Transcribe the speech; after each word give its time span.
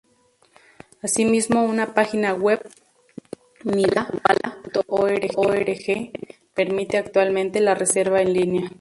Asimismo, 1.03 1.63
una 1.63 1.93
página 1.93 2.33
web, 2.33 2.67
"mydabbawala.org", 3.63 5.27
permite 6.55 6.97
actualmente 6.97 7.59
la 7.59 7.75
reserva 7.75 8.19
en 8.23 8.33
línea. 8.33 8.67